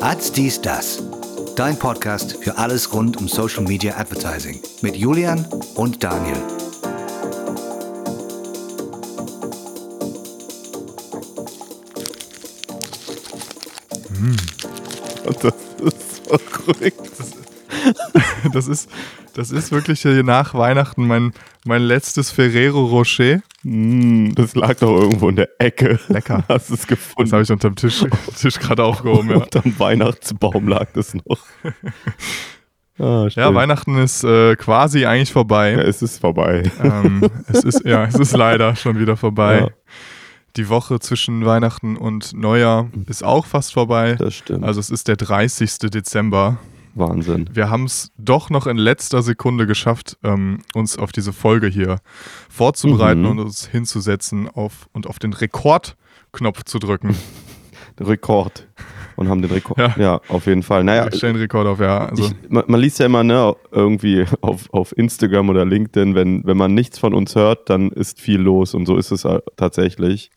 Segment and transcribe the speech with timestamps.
[0.00, 1.02] Ads dies das.
[1.56, 6.36] Dein Podcast für alles rund um Social Media Advertising mit Julian und Daniel.
[15.42, 17.10] Das ist verrückt.
[18.52, 18.88] Das ist,
[19.38, 21.32] das ist wirklich hier nach Weihnachten mein,
[21.64, 23.40] mein letztes Ferrero Rocher.
[23.62, 26.00] Mm, das lag doch irgendwo in der Ecke.
[26.08, 26.42] Lecker.
[26.48, 27.32] Hast du es Das gefunden?
[27.32, 28.04] habe ich unterm Tisch,
[28.36, 29.30] Tisch gerade aufgehoben.
[29.30, 29.36] Ja.
[29.36, 31.38] Unterm Weihnachtsbaum lag das noch.
[32.98, 33.54] ah, ja.
[33.54, 35.72] Weihnachten ist äh, quasi eigentlich Ja, vorbei.
[35.72, 36.64] es ist vorbei.
[36.82, 39.60] ähm, es ist, ja, es ist leider schon wieder vorbei.
[39.60, 39.68] Ja.
[40.56, 44.16] Die Woche zwischen Weihnachten und Neujahr ist auch fast vorbei.
[44.18, 44.64] Das stimmt.
[44.64, 45.78] Also es ist der 30.
[45.90, 46.58] Dezember.
[46.98, 47.48] Wahnsinn.
[47.52, 51.98] Wir haben es doch noch in letzter Sekunde geschafft, ähm, uns auf diese Folge hier
[52.48, 53.26] vorzubereiten Mhm.
[53.28, 57.16] und uns hinzusetzen auf, und auf den Rekordknopf zu drücken.
[58.00, 58.66] Rekord.
[59.16, 59.78] Und haben den Rekord.
[59.78, 59.94] Ja.
[59.98, 60.84] Ja, auf jeden Fall.
[60.84, 62.06] Naja, Wir stellen Rekord auf, ja.
[62.06, 66.44] Also, ich, man, man liest ja immer, ne, irgendwie auf, auf Instagram oder LinkedIn, wenn,
[66.46, 69.40] wenn man nichts von uns hört, dann ist viel los und so ist es äh,
[69.56, 70.30] tatsächlich.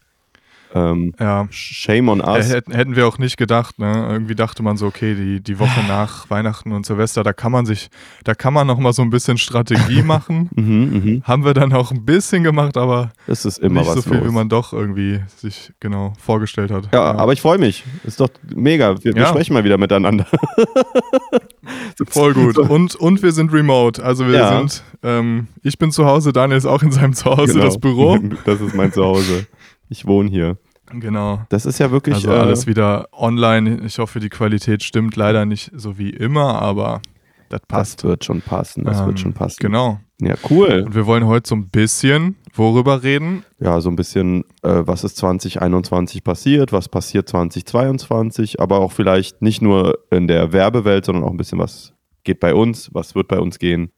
[0.73, 1.47] Ähm, ja.
[1.51, 2.49] shame on us.
[2.49, 4.07] hätten, wir auch nicht gedacht, ne?
[4.09, 7.65] Irgendwie dachte man so, okay, die, die Woche nach Weihnachten und Silvester, da kann man
[7.65, 7.89] sich,
[8.23, 10.49] da kann man noch mal so ein bisschen Strategie machen.
[10.55, 10.63] Mhm,
[11.03, 11.23] mhm.
[11.25, 14.19] Haben wir dann auch ein bisschen gemacht, aber Es ist immer nicht was so viel,
[14.19, 14.29] los.
[14.29, 16.87] wie man doch irgendwie sich genau vorgestellt hat.
[16.93, 17.83] ja, aber ich freue mich.
[18.05, 18.95] Ist doch mega.
[19.03, 19.27] Wir, wir Ja.
[19.29, 20.25] sprechen mal wieder miteinander.
[22.07, 22.57] Voll gut.
[22.57, 24.03] Und, und wir sind remote.
[24.03, 24.57] Also wir Ja.
[24.59, 27.65] sind, ähm, ich bin zu Hause, Daniel ist auch in seinem Zuhause, Genau.
[27.65, 28.17] das Büro.
[28.45, 29.45] Das ist mein Zuhause.
[29.91, 30.57] Ich wohne hier.
[30.89, 31.41] Genau.
[31.49, 32.15] Das ist ja wirklich.
[32.15, 33.81] Also äh, alles wieder online.
[33.85, 37.01] Ich hoffe, die Qualität stimmt leider nicht so wie immer, aber
[37.49, 37.99] das passt.
[37.99, 38.85] das wird schon passen.
[38.85, 39.57] Das Ähm, wird schon passen.
[39.59, 39.99] Genau.
[40.21, 40.83] Ja, cool.
[40.87, 43.43] Und wir wollen heute so ein bisschen worüber reden.
[43.59, 49.41] Ja, so ein bisschen, äh, was ist 2021 passiert, was passiert 2022, aber auch vielleicht
[49.41, 53.27] nicht nur in der Werbewelt, sondern auch ein bisschen, was geht bei uns, was wird
[53.27, 53.91] bei uns gehen.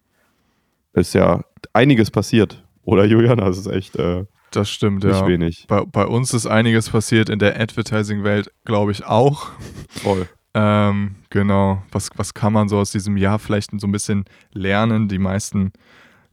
[0.94, 1.42] Ist ja
[1.72, 2.64] einiges passiert.
[2.84, 5.28] Oder Julian, das ist echt äh, Das stimmt, nicht ja.
[5.28, 5.66] wenig.
[5.68, 9.52] Bei, bei uns ist einiges passiert, in der Advertising-Welt glaube ich auch.
[9.90, 10.30] Voll.
[10.54, 11.82] Ähm, genau.
[11.92, 15.08] Was, was kann man so aus diesem Jahr vielleicht so ein bisschen lernen?
[15.08, 15.74] Die meisten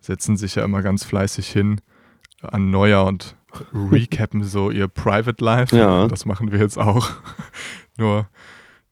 [0.01, 1.81] setzen sich ja immer ganz fleißig hin
[2.43, 3.37] an Neujahr und
[3.73, 5.75] recappen so ihr Private Life.
[5.75, 6.07] Ja.
[6.07, 7.09] Das machen wir jetzt auch.
[7.97, 8.29] nur,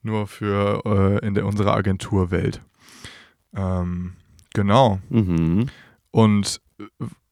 [0.02, 2.62] nur für äh, in der, unserer Agenturwelt.
[3.54, 4.14] Ähm,
[4.54, 5.00] genau.
[5.10, 5.66] Mhm.
[6.10, 6.62] Und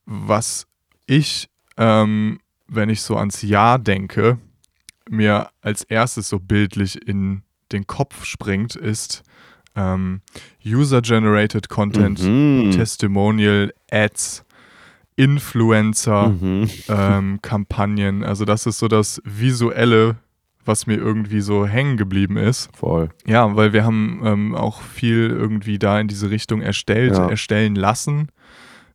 [0.05, 0.67] was
[1.07, 4.39] ich, ähm, wenn ich so ans Jahr denke,
[5.09, 7.43] mir als erstes so bildlich in
[7.73, 9.23] den Kopf springt, ist
[9.77, 10.21] ähm,
[10.65, 12.71] User-Generated Content, Mhm.
[12.73, 14.45] Testimonial, Ads,
[15.17, 16.71] Influencer, Mhm.
[16.89, 18.25] ähm, Kampagnen.
[18.25, 20.17] Also das ist so das Visuelle,
[20.65, 22.69] was mir irgendwie so hängen geblieben ist.
[22.77, 23.11] Voll.
[23.27, 27.29] Ja, weil wir haben ähm, auch viel irgendwie da in diese Richtung erstellt, Ja.
[27.29, 28.29] erstellen lassen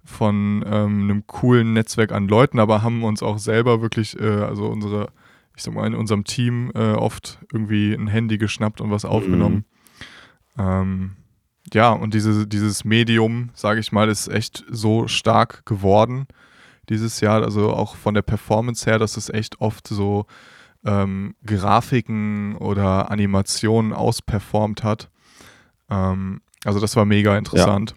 [0.03, 4.67] von ähm, einem coolen Netzwerk an Leuten, aber haben uns auch selber wirklich, äh, also
[4.67, 5.11] unsere,
[5.55, 9.65] ich sag mal, in unserem Team äh, oft irgendwie ein Handy geschnappt und was aufgenommen.
[10.57, 11.11] Ähm,
[11.73, 16.27] ja, und diese, dieses Medium, sage ich mal, ist echt so stark geworden
[16.89, 17.43] dieses Jahr.
[17.43, 20.25] Also auch von der Performance her, dass es echt oft so
[20.83, 25.09] ähm, Grafiken oder Animationen ausperformt hat.
[25.89, 27.95] Ähm, also das war mega interessant.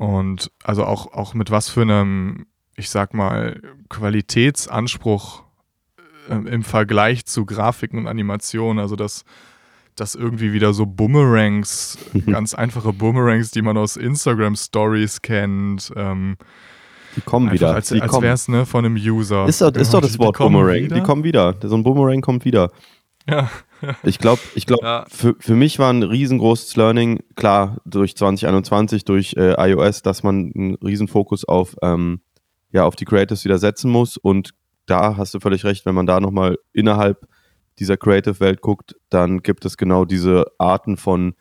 [0.00, 5.42] Und also auch, auch mit was für einem, ich sag mal, Qualitätsanspruch
[6.30, 8.78] ähm, im Vergleich zu Grafiken und Animationen.
[8.78, 9.24] Also dass
[9.96, 16.38] dass irgendwie wieder so Boomerangs, ganz einfache Boomerangs, die man aus Instagram Stories kennt, ähm,
[17.16, 17.74] Die kommen wieder.
[17.74, 19.46] als, die als wäre es ne, von einem User.
[19.46, 20.76] Ist doch, ist Genau, doch das Wort die Boomerang.
[20.76, 20.94] wieder.
[20.96, 21.54] Die kommen wieder.
[21.62, 22.70] So ein Boomerang kommt wieder.
[23.28, 23.50] Ja,
[24.02, 25.04] Ich glaube, ich glaub, Ja.
[25.08, 30.52] für, für mich war ein riesengroßes Learning, klar, durch 2021, durch äh, iOS, dass man
[30.54, 32.20] einen riesen Fokus auf, ähm,
[32.72, 34.16] ja, auf die Creatives wieder setzen muss.
[34.16, 34.50] Und
[34.86, 37.26] da hast du völlig recht, wenn man da nochmal innerhalb
[37.78, 41.34] dieser Creative-Welt guckt, dann gibt es genau diese Arten von,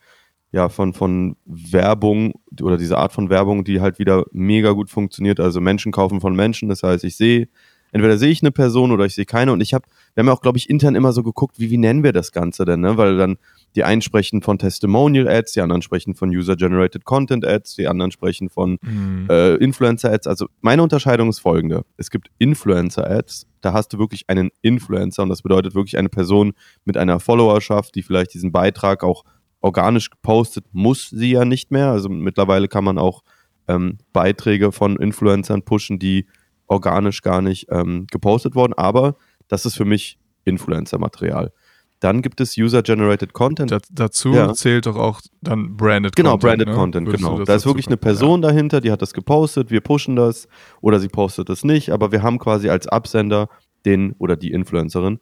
[0.51, 5.39] ja, von, von Werbung oder diese Art von Werbung, die halt wieder mega gut funktioniert.
[5.39, 6.69] Also Menschen kaufen von Menschen.
[6.69, 7.49] Das heißt, ich sehe,
[7.91, 9.51] entweder sehe ich eine Person oder ich sehe keine.
[9.53, 11.77] Und ich habe, wir haben ja auch, glaube ich, intern immer so geguckt, wie, wie
[11.77, 12.97] nennen wir das Ganze denn, ne?
[12.97, 13.37] Weil dann
[13.75, 18.77] die einen sprechen von Testimonial-Ads, die anderen sprechen von User-Generated Content-Ads, die anderen sprechen von
[18.81, 19.27] Mhm.
[19.29, 20.27] äh, Influencer-Ads.
[20.27, 21.83] Also meine Unterscheidung ist folgende.
[21.97, 26.53] Es gibt Influencer-Ads, da hast du wirklich einen Influencer und das bedeutet wirklich eine Person
[26.85, 29.23] mit einer Followerschaft, die vielleicht diesen Beitrag auch
[29.61, 31.87] organisch gepostet, muss sie ja nicht mehr.
[31.89, 33.23] Also mittlerweile kann man auch
[33.67, 36.25] ähm, Beiträge von Influencern pushen, die
[36.69, 39.15] organisch gar nicht ähm, gepostet wurden, aber
[39.47, 41.51] das ist für mich Influencer-Material.
[41.99, 43.71] Dann gibt es User-Generated Content.
[43.71, 44.53] Da, dazu Ja.
[44.53, 46.41] zählt doch auch dann Branded Genau, Content.
[46.49, 46.73] Branded ne?
[46.73, 47.39] Content, Würdest du genau.
[47.39, 47.97] das Da ist wirklich eine?
[47.97, 50.47] Person dahinter, die hat das gepostet, wir pushen das
[50.79, 53.49] oder sie postet es nicht, aber wir haben quasi als Absender
[53.85, 55.19] den oder die Influencerin,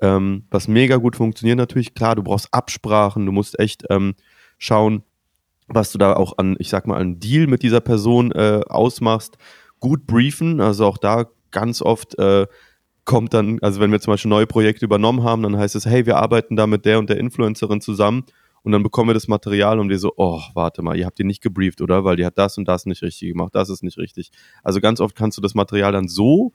[0.00, 1.92] ähm, was mega gut funktioniert natürlich.
[1.94, 4.14] Klar, du brauchst Absprachen, du musst echt ähm,
[4.56, 5.02] schauen,
[5.68, 9.36] was du da auch an, ich sag mal, an Deal mit dieser Person äh, ausmachst.
[9.88, 12.46] Gut briefen, also auch da ganz oft äh,
[13.04, 16.06] kommt dann, also wenn wir zum Beispiel neue Projekte übernommen haben, dann heißt es, hey,
[16.06, 18.24] wir arbeiten da mit der und der Influencerin zusammen
[18.64, 21.24] und dann bekommen wir das Material und wir so, oh, warte mal, ihr habt die
[21.24, 22.04] nicht gebrieft, oder?
[22.04, 24.32] Weil die hat das und das nicht richtig gemacht, das ist nicht richtig.
[24.64, 26.52] Also ganz oft kannst du das Material dann so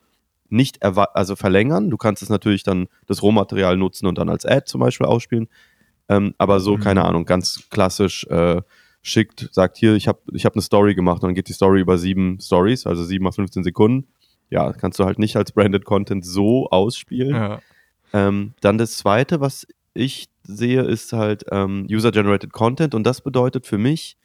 [0.50, 1.90] nicht also verlängern.
[1.90, 5.48] Du kannst es natürlich dann das Rohmaterial nutzen und dann als Ad zum Beispiel ausspielen.
[6.10, 6.82] Ähm, aber so, Mhm.
[6.82, 8.62] keine Ahnung, ganz klassisch äh,
[9.02, 11.82] schickt, sagt hier, ich habe ich hab eine Story gemacht und dann geht die Story
[11.82, 14.08] über sieben Stories, also sieben mal 15 Sekunden.
[14.50, 17.36] Ja, kannst du halt nicht als Branded Content so ausspielen.
[17.36, 17.60] Ja.
[18.14, 23.66] Ähm, dann das zweite, was ich sehe, ist halt ähm, User-Generated Content und das bedeutet
[23.66, 24.18] für mich,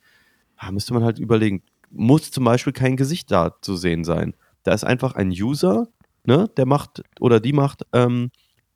[0.57, 4.35] ah, müsste man halt überlegen, muss zum Beispiel kein Gesicht da zu sehen sein.
[4.65, 5.89] Da ist einfach ein User,
[6.25, 8.31] ne, der macht oder die macht ähm,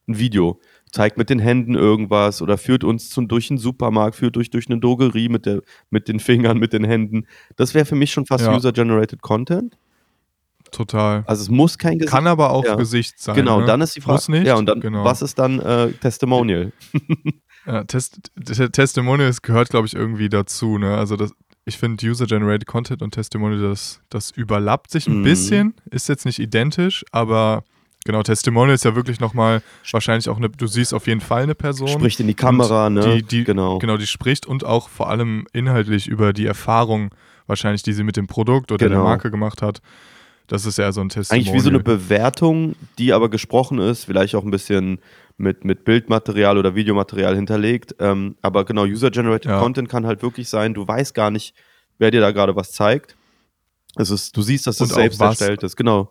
[0.09, 4.37] ein Video, zeigt mit den Händen irgendwas oder führt uns zum, durch einen Supermarkt, führt
[4.37, 7.27] durch, durch eine Drogerie mit, der, mit den Fingern, mit den Händen.
[7.57, 8.55] Das wäre für mich schon fast Ja.
[8.55, 9.77] User-Generated Content.
[10.71, 11.25] Total.
[11.27, 12.77] Also es muss kein Gesicht Kann aber auch ja.
[12.77, 13.35] Gesicht sein.
[13.35, 13.67] Genau, ne?
[13.67, 14.15] dann ist die Frage.
[14.15, 14.47] Muss nicht.
[14.47, 15.05] Ja, und dann, genau.
[15.05, 16.73] was ist dann äh, Testimonial?
[17.67, 20.79] Ja, Test, Te- Testimonials gehört, glaube ich, irgendwie dazu.
[20.79, 20.97] Ne?
[20.97, 21.33] Also das,
[21.67, 25.25] ich finde User-Generated Content und Testimonial, das, das überlappt sich ein Mhm.
[25.25, 27.65] bisschen, ist jetzt nicht identisch, aber
[28.05, 31.55] genau, Testimonial ist ja wirklich nochmal wahrscheinlich auch eine, du siehst auf jeden Fall eine
[31.55, 31.89] Person.
[31.89, 33.17] Spricht in die Kamera, ne?
[33.17, 33.79] Die, die, genau.
[33.79, 37.11] genau, die spricht und auch vor allem inhaltlich über die Erfahrung,
[37.47, 39.01] wahrscheinlich, die sie mit dem Produkt oder Genau.
[39.01, 39.81] der Marke gemacht hat.
[40.47, 41.47] Das ist ja so ein Testimonial.
[41.49, 44.99] Eigentlich wie so eine Bewertung, die aber gesprochen ist, vielleicht auch ein bisschen
[45.37, 47.95] mit, mit Bildmaterial oder Videomaterial hinterlegt.
[48.01, 49.61] Ähm, aber genau, User-Generated Ja.
[49.61, 51.55] Content kann halt wirklich sein, du weißt gar nicht,
[51.99, 53.17] wer dir da gerade was zeigt.
[53.97, 56.11] Es ist, du siehst, dass es auch selbst erstellt ist, genau.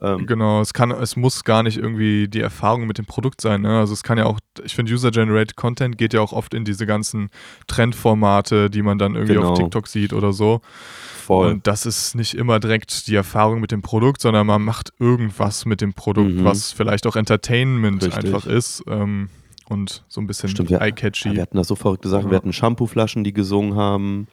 [0.00, 3.62] Ähm, Genau, es kann, es muss gar nicht irgendwie die Erfahrung mit dem Produkt sein.
[3.62, 3.78] Ne?
[3.78, 6.84] Also es kann ja auch, ich finde, User-Generated Content geht ja auch oft in diese
[6.86, 7.30] ganzen
[7.66, 9.52] Trendformate, die man dann irgendwie Genau.
[9.52, 10.60] auf TikTok sieht oder so.
[11.26, 11.50] voll.
[11.50, 15.64] Und das ist nicht immer direkt die Erfahrung mit dem Produkt, sondern man macht irgendwas
[15.66, 16.44] mit dem Produkt, Mhm.
[16.44, 18.24] was vielleicht auch Entertainment Richtig.
[18.24, 18.84] einfach ist.
[18.86, 19.28] Ähm,
[19.68, 21.30] und so ein bisschen eye-catchy.
[21.30, 22.26] Ja, wir hatten da so verrückte Sachen.
[22.26, 22.30] Ja.
[22.30, 24.28] Wir hatten Shampooflaschen, die gesungen haben.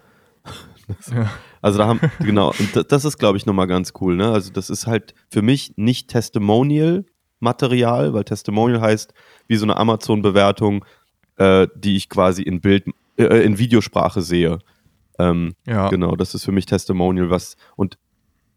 [1.12, 1.32] Ja.
[1.64, 4.32] Also da haben, genau, und da- das ist, glaube ich, nochmal ganz cool, ne?
[4.32, 9.14] Also das ist halt für mich nicht Testimonial-Material, weil Testimonial heißt
[9.48, 10.86] wie so eine Amazon-Bewertung,
[11.38, 12.86] äh, die ich quasi in Bild,
[13.18, 14.60] äh, in Videosprache sehe.
[15.20, 15.90] Ähm, ja.
[15.90, 17.98] Genau, das ist für mich Testimonial, was, und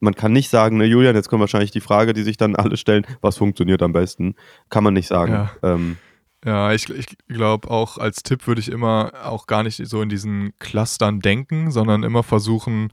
[0.01, 2.77] man kann nicht sagen, ne, Julian, jetzt kommt wahrscheinlich die Frage, die sich dann alle
[2.77, 4.35] stellen, was funktioniert am besten?
[4.69, 5.33] Kann man nicht sagen.
[5.33, 5.51] Ja.
[5.63, 5.97] Ähm,
[6.47, 10.09] Ja, ich, ich glaube auch als Tipp würde ich immer auch gar nicht so in
[10.09, 12.93] diesen Clustern denken, sondern immer versuchen,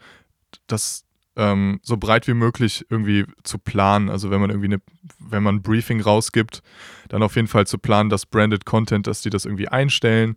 [0.65, 1.05] das
[1.35, 4.09] ähm, so breit wie möglich irgendwie zu planen.
[4.09, 4.81] Also wenn man irgendwie eine,
[5.19, 6.63] wenn man ein Briefing rausgibt,
[7.09, 10.35] dann auf jeden Fall zu planen, dass Branded Content, dass die das irgendwie einstellen,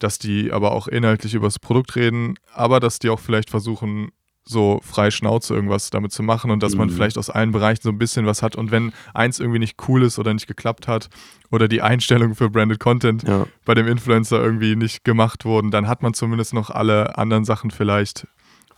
[0.00, 4.10] dass die aber auch inhaltlich über das Produkt reden, aber dass die auch vielleicht versuchen,
[4.48, 6.92] so frei Schnauze irgendwas damit zu machen und dass man Mhm.
[6.92, 8.56] vielleicht aus allen Bereichen so ein bisschen was hat.
[8.56, 11.08] Und wenn eins irgendwie nicht cool ist oder nicht geklappt hat
[11.50, 13.46] oder die Einstellung für Branded Content ja.
[13.64, 17.70] bei dem Influencer irgendwie nicht gemacht wurden, dann hat man zumindest noch alle anderen Sachen
[17.70, 18.26] vielleicht.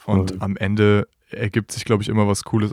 [0.06, 2.72] Und am Ende ergibt sich, glaube ich, immer was Cooles.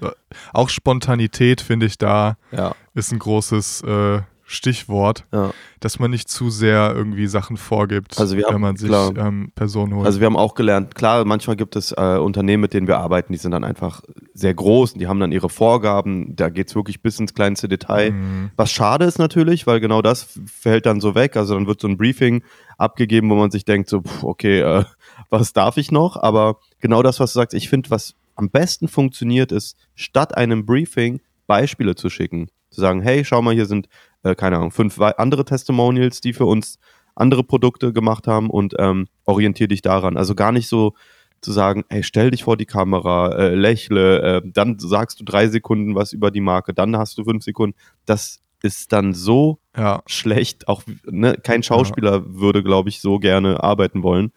[0.53, 2.73] Auch Spontanität, finde ich, da Ja.
[2.95, 5.51] ist ein großes äh, Stichwort, ja.
[5.81, 9.51] dass man nicht zu sehr irgendwie Sachen vorgibt, Also wir haben- wenn man sich ähm,
[9.53, 10.05] Personen holt.
[10.05, 13.33] Also wir haben auch gelernt, klar, manchmal gibt es äh, Unternehmen, mit denen wir arbeiten,
[13.33, 14.01] die sind dann einfach
[14.33, 17.67] sehr groß und die haben dann ihre Vorgaben, da geht es wirklich bis ins kleinste
[17.67, 18.11] Detail.
[18.11, 18.51] Mhm.
[18.55, 21.35] Was schade ist natürlich, weil genau das fällt dann so weg.
[21.35, 22.41] Also dann wird so ein Briefing
[22.77, 24.85] abgegeben, wo man sich denkt, so, pff, okay, äh,
[25.29, 26.15] was darf ich noch?
[26.15, 30.65] Aber genau das, was du sagst, ich finde, was am besten funktioniert, ist, statt einem
[30.65, 32.47] Briefing Beispiele zu schicken.
[32.69, 33.87] Zu sagen, hey, schau mal, hier sind,
[34.23, 36.79] äh, keine Ahnung, fünf andere Testimonials, die für uns
[37.15, 40.17] andere Produkte gemacht haben und ähm, orientiere dich daran.
[40.17, 40.93] Also gar nicht so
[41.41, 45.47] zu sagen, hey, stell dich vor die Kamera, äh, lächle, äh, dann sagst du drei
[45.47, 47.75] Sekunden was über die Marke, dann hast du fünf Sekunden.
[48.05, 50.67] Das ist dann so Ja, schlecht.
[50.67, 54.31] Auch ne, kein Schauspieler würde, glaube ich, so gerne arbeiten wollen.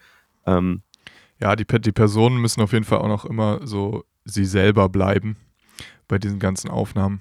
[0.46, 0.82] Ähm,
[1.40, 5.37] ja die, die Personen müssen auf jeden Fall auch noch immer so sie selber bleiben
[6.06, 7.20] bei diesen ganzen Aufnahmen.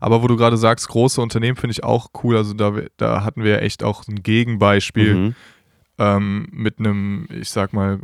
[0.00, 2.36] Aber wo du gerade sagst, große Unternehmen finde ich auch cool.
[2.36, 5.14] Also da, da hatten wir echt auch ein Gegenbeispiel.
[5.14, 5.34] mhm.
[6.00, 8.00] Ähm, mit einem, ich sag mal,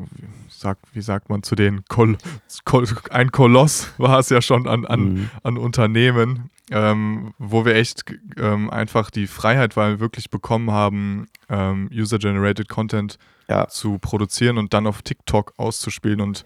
[0.50, 2.18] sag, wie sagt man zu den, Kol
[2.64, 5.30] Kol ein Koloss war es ja schon an, an, mhm.
[5.42, 8.04] an Unternehmen, ähm, wo wir echt
[8.36, 13.66] ähm, einfach die Freiheit, weil wir wirklich bekommen haben, ähm, User-Generated Content ja.
[13.66, 16.44] zu produzieren und dann auf TikTok auszuspielen und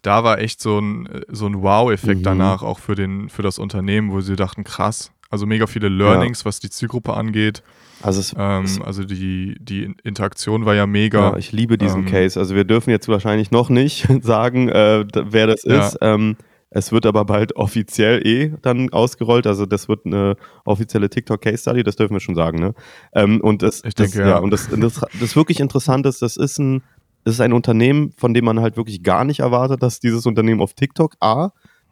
[0.00, 2.24] da war echt so ein, so ein Wow-Effekt mhm.
[2.24, 6.40] danach auch für, den, für das Unternehmen, wo sie dachten, krass, also mega viele Learnings,
[6.40, 6.44] ja.
[6.46, 7.62] was die Zielgruppe angeht.
[8.02, 11.30] Also, es, ähm, es, also die, die Interaktion war ja mega.
[11.30, 12.38] Ja, ich liebe diesen ähm, Case.
[12.38, 15.86] Also wir dürfen jetzt wahrscheinlich noch nicht sagen, äh, wer das ja.
[15.86, 15.98] ist.
[16.00, 16.36] Ähm,
[16.70, 19.46] es wird aber bald offiziell eh dann ausgerollt.
[19.46, 22.58] Also das wird eine offizielle TikTok Case Study, das dürfen wir schon sagen.
[22.58, 22.74] Ne?
[23.12, 24.38] Ähm, und das, ich denke, das, ja.
[24.38, 26.82] Und das, das, das wirklich interessant ist, das ist ein,
[27.24, 30.60] das ist ein Unternehmen, von dem man halt wirklich gar nicht erwartet, dass dieses Unternehmen
[30.60, 31.50] auf TikTok A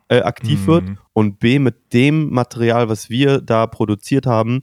[0.08, 0.66] äh, aktiv mhm.
[0.66, 4.62] wird und B mit dem Material, was wir da produziert haben,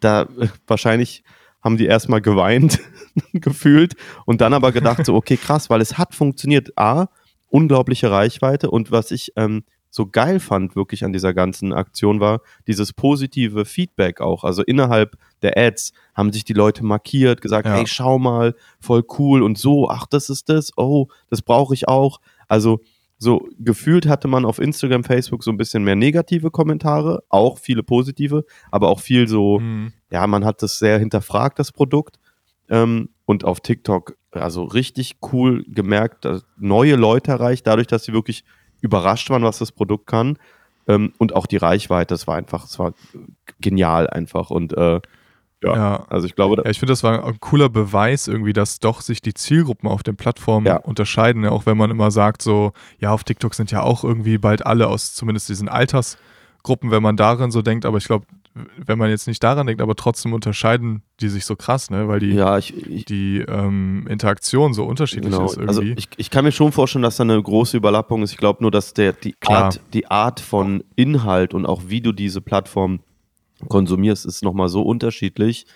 [0.00, 1.22] da äh, wahrscheinlich
[1.62, 2.80] haben die erstmal geweint
[3.32, 3.94] gefühlt
[4.26, 6.76] und dann aber gedacht so, okay, krass, weil es hat funktioniert.
[6.76, 7.06] A,
[7.48, 9.64] unglaubliche Reichweite und was ich ähm,
[9.94, 14.42] so geil fand wirklich an dieser ganzen Aktion war dieses positive Feedback auch.
[14.42, 17.74] Also innerhalb der Ads haben sich die Leute markiert, gesagt, ja.
[17.74, 21.86] hey, schau mal, voll cool und so, ach, das ist das, oh, das brauche ich
[21.86, 22.18] auch.
[22.48, 22.80] Also
[23.18, 27.82] so gefühlt hatte man auf Instagram, Facebook so ein bisschen mehr negative Kommentare, auch viele
[27.82, 29.92] positive, aber auch viel so, mhm.
[30.10, 32.18] ja, man hat das sehr hinterfragt, das Produkt.
[32.68, 38.12] Ähm, und auf TikTok, also richtig cool gemerkt, dass neue Leute erreicht, dadurch, dass sie
[38.12, 38.44] wirklich
[38.80, 40.38] überrascht waren, was das Produkt kann.
[40.86, 42.92] Ähm, und auch die Reichweite, es war einfach, es war
[43.60, 44.50] genial einfach.
[44.50, 45.00] Und äh,
[45.64, 46.62] ja, ja, also ich glaube.
[46.64, 50.02] Ja, ich finde, das war ein cooler Beweis irgendwie, dass doch sich die Zielgruppen auf
[50.02, 50.76] den Plattformen ja.
[50.76, 51.46] unterscheiden.
[51.46, 54.88] Auch wenn man immer sagt, so, ja, auf TikTok sind ja auch irgendwie bald alle
[54.88, 57.86] aus zumindest diesen Altersgruppen, wenn man darin so denkt.
[57.86, 58.26] Aber ich glaube,
[58.76, 62.08] wenn man jetzt nicht daran denkt, aber trotzdem unterscheiden die sich so krass, ne?
[62.08, 65.46] Weil die, ja, ich, ich, die ähm, Interaktion so unterschiedlich genau.
[65.46, 65.92] ist also irgendwie.
[65.92, 68.32] Also ich, ich kann mir schon vorstellen, dass da eine große Überlappung ist.
[68.32, 72.12] Ich glaube nur, dass der, die, Art, die Art von Inhalt und auch wie du
[72.12, 73.00] diese Plattform
[73.68, 75.66] konsumierst, ist nochmal so unterschiedlich.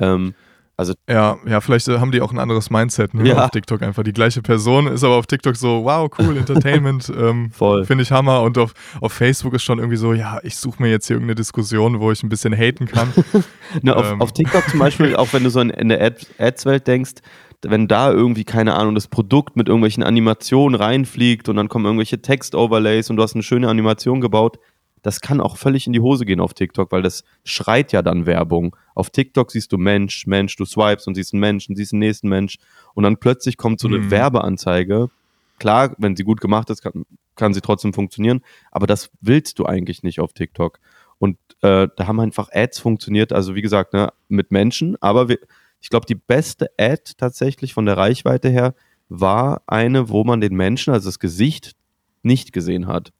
[0.00, 0.34] Ähm,
[0.76, 3.44] also ja, ja, vielleicht äh, haben die auch ein anderes Mindset ne, ja.
[3.44, 4.02] auf TikTok einfach.
[4.02, 8.42] Die gleiche Person ist aber auf TikTok so, wow, cool, Entertainment, ähm, finde ich Hammer.
[8.42, 11.36] Und auf, auf Facebook ist schon irgendwie so, ja, ich suche mir jetzt hier irgendeine
[11.36, 13.12] Diskussion, wo ich ein bisschen haten kann.
[13.82, 14.20] ne, auf, ähm.
[14.20, 17.14] auf, TikTok zum Beispiel, auch wenn du so in, in der Ad, Ads-Welt denkst,
[17.62, 22.20] wenn da irgendwie, keine Ahnung, das Produkt mit irgendwelchen Animationen reinfliegt und dann kommen irgendwelche
[22.20, 24.58] Text-Overlays und du hast eine schöne Animation gebaut,
[25.04, 28.24] das kann auch völlig in die Hose gehen auf TikTok, weil das schreit ja dann
[28.24, 28.74] Werbung.
[28.94, 32.00] Auf TikTok siehst du Mensch, Mensch, du swipes und siehst einen Mensch und siehst einen
[32.00, 32.56] nächsten Mensch
[32.94, 34.10] und dann plötzlich kommt so eine mhm.
[34.10, 35.10] Werbeanzeige.
[35.58, 37.04] Klar, wenn sie gut gemacht ist, kann,
[37.36, 38.40] kann sie trotzdem funktionieren,
[38.72, 40.80] aber das willst du eigentlich nicht auf TikTok.
[41.18, 45.38] Und äh, da haben einfach Ads funktioniert, also wie gesagt, ne, mit Menschen, aber wir,
[45.82, 48.74] ich glaube, die beste Ad tatsächlich von der Reichweite her
[49.10, 51.76] war eine, wo man den Menschen, also das Gesicht,
[52.22, 53.12] nicht gesehen hat.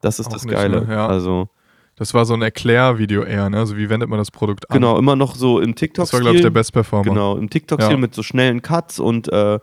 [0.00, 0.86] Das ist Auch das nicht, Geile.
[0.86, 0.92] Ne?
[0.92, 1.06] Ja.
[1.06, 1.48] Also.
[1.96, 3.58] Das war so ein Erklärvideo eher, ne?
[3.58, 4.74] Also wie wendet man das Produkt an?
[4.74, 6.04] Genau, immer noch so im TikTok.
[6.04, 7.02] Das war, glaube ich, der Best Performer.
[7.02, 7.96] Genau, im TikTok-Stil ja.
[7.96, 9.58] mit so schnellen Cuts und äh,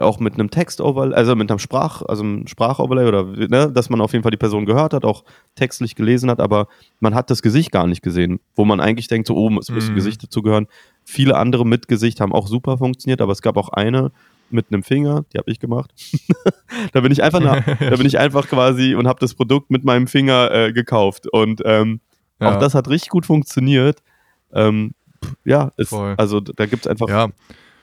[0.00, 4.00] auch mit einem Text-Overlay, also mit einem Sprach, also einem Sprach-Overlay oder, ne, dass man
[4.00, 6.68] auf jeden Fall die Person gehört hat, auch textlich gelesen hat, aber
[7.00, 9.70] man hat das Gesicht gar nicht gesehen, wo man eigentlich denkt, so oben, oh, es
[9.70, 9.94] müsste mm.
[9.96, 10.66] Gesicht dazugehören.
[11.04, 14.10] Viele andere mit Gesicht haben auch super funktioniert, aber es gab auch eine,
[14.52, 15.92] mit einem Finger, die habe ich gemacht.
[16.92, 19.84] da bin ich einfach nach, da bin ich einfach quasi und habe das Produkt mit
[19.84, 22.00] meinem Finger äh, gekauft und ähm,
[22.40, 22.50] ja.
[22.50, 24.02] auch das hat richtig gut funktioniert.
[24.52, 24.92] Ähm,
[25.44, 27.28] ja, ist, also da gibt es einfach ja.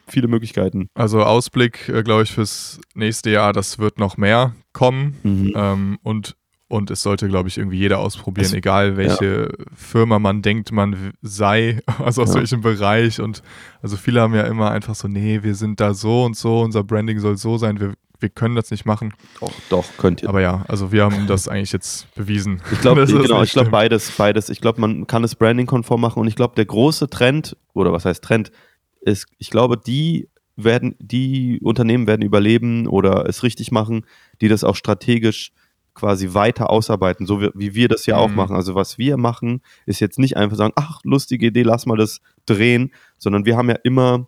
[0.08, 0.90] viele Möglichkeiten.
[0.96, 5.54] Also Ausblick, äh, glaube ich, fürs nächste Jahr, das wird noch mehr kommen mhm.
[5.56, 6.36] ähm, und
[6.70, 9.66] und es sollte, glaube ich, irgendwie jeder ausprobieren, also, egal welche ja.
[9.74, 12.42] Firma man denkt, man sei, also aus ja.
[12.42, 13.22] welchem Bereich.
[13.22, 13.42] Und
[13.82, 16.84] also viele haben ja immer einfach so, nee, wir sind da so und so, unser
[16.84, 19.14] Branding soll so sein, wir, wir können das nicht machen.
[19.40, 20.30] Doch, doch, könnt ihr.
[20.30, 22.62] Aber ja, also wir haben das eigentlich jetzt bewiesen.
[22.72, 24.50] Ich glaube, genau, ich glaube beides, beides.
[24.50, 28.04] Ich glaube, man kann es Branding-konform machen und ich glaube, der große Trend, oder was
[28.04, 28.52] heißt Trend,
[29.00, 34.06] ist, ich glaube, die werden, die Unternehmen werden überleben oder es richtig machen,
[34.42, 35.54] die das auch strategisch
[35.98, 38.22] quasi weiter ausarbeiten, so wie, wie wir das ja mhm.
[38.22, 38.56] auch machen.
[38.56, 42.22] Also was wir machen, ist jetzt nicht einfach sagen, ach, lustige Idee, lass mal das
[42.46, 44.27] drehen, sondern wir haben ja immer,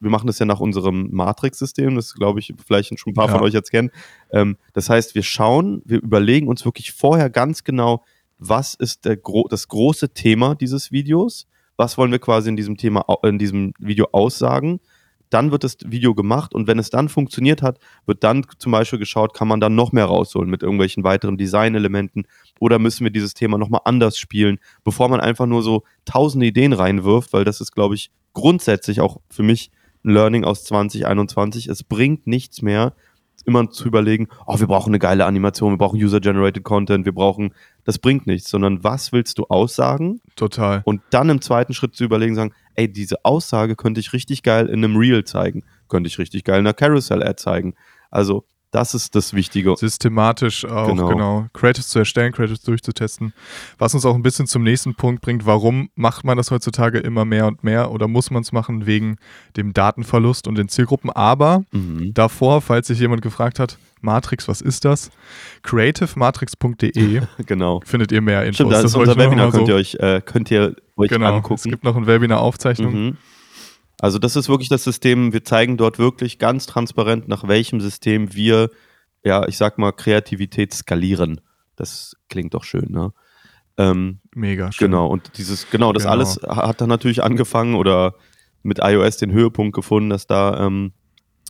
[0.00, 3.32] wir machen das ja nach unserem Matrix-System, das glaube ich vielleicht schon ein paar ja.
[3.32, 3.90] von euch jetzt kennen.
[4.30, 8.04] Ähm, das heißt, wir schauen, wir überlegen uns wirklich vorher ganz genau,
[8.38, 11.46] was ist der, das große Thema dieses Videos,
[11.76, 14.80] was wollen wir quasi in diesem Thema, in diesem Video aussagen
[15.30, 18.98] dann wird das Video gemacht und wenn es dann funktioniert hat, wird dann zum Beispiel
[18.98, 22.26] geschaut, kann man dann noch mehr rausholen mit irgendwelchen weiteren Designelementen
[22.60, 26.72] oder müssen wir dieses Thema nochmal anders spielen, bevor man einfach nur so tausende Ideen
[26.72, 29.70] reinwirft, weil das ist, glaube ich, grundsätzlich auch für mich
[30.02, 31.68] Learning aus 2021.
[31.68, 32.94] Es bringt nichts mehr,
[33.44, 37.54] immer zu überlegen, oh, wir brauchen eine geile Animation, wir brauchen User-Generated Content, wir brauchen,
[37.84, 40.20] das bringt nichts, sondern was willst du aussagen?
[40.36, 40.82] Total.
[40.84, 44.66] Und dann im zweiten Schritt zu überlegen, sagen, ey, diese Aussage könnte ich richtig geil
[44.66, 47.74] in einem Reel zeigen, könnte ich richtig geil in einer Carousel-Ad zeigen.
[48.10, 49.74] Also das ist das Wichtige.
[49.76, 51.08] Systematisch auch, Genau.
[51.08, 51.46] genau.
[51.54, 53.32] Creatives zu erstellen, Creatives durchzutesten.
[53.78, 57.24] Was uns auch ein bisschen zum nächsten Punkt bringt, warum macht man das heutzutage immer
[57.24, 59.16] mehr und mehr oder muss man es machen wegen
[59.56, 61.10] dem Datenverlust und den Zielgruppen.
[61.10, 62.12] Aber Mhm.
[62.14, 65.10] davor, falls sich jemand gefragt hat, Matrix, was ist das?
[65.62, 67.80] creativematrix.de Genau.
[67.84, 68.54] findet ihr mehr Infos.
[68.56, 71.26] Stimmt, das ist unser Webinar, mal könnt so- ihr euch, äh, könnt ihr euch Genau,
[71.28, 71.70] es angucken.
[71.70, 72.92] gibt noch ein Webinar-Aufzeichnung.
[73.06, 73.16] Mhm.
[74.00, 78.32] Also das ist wirklich das System, wir zeigen dort wirklich ganz transparent, nach welchem System
[78.34, 78.70] wir,
[79.24, 81.40] ja, ich sag mal, Kreativität skalieren.
[81.76, 83.12] Das klingt doch schön, ne?
[83.76, 84.86] Ähm, Mega schön.
[84.88, 86.12] genau, und dieses, genau, das Genau.
[86.12, 88.14] alles hat dann natürlich angefangen oder
[88.64, 90.92] mit iOS den Höhepunkt gefunden, dass da ähm,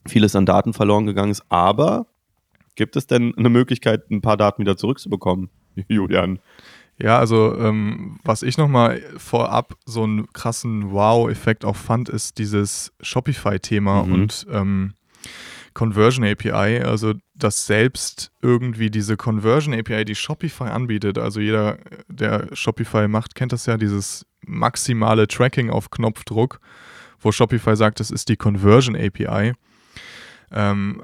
[0.07, 1.43] vieles an Daten verloren gegangen ist.
[1.49, 2.07] Aber
[2.77, 5.49] gibt es denn eine Möglichkeit, ein paar Daten wieder zurückzubekommen,
[5.89, 6.39] Julian?
[7.01, 12.93] Ja, also ähm, was ich nochmal vorab so einen krassen Wow-Effekt auch fand, ist dieses
[13.01, 14.13] Shopify-Thema Mhm.
[14.13, 14.95] und ähm,
[15.75, 21.79] Conversion API, also dass selbst irgendwie diese Conversion API, die Shopify anbietet, also jeder,
[22.09, 26.59] der Shopify macht, kennt das ja, dieses maximale Tracking auf Knopfdruck,
[27.21, 29.53] wo Shopify sagt, das ist die Conversion API.
[30.51, 31.01] Ähm,